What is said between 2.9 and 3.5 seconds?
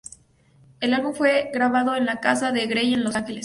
en Los Ángeles.